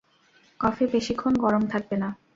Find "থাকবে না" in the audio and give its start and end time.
1.71-2.09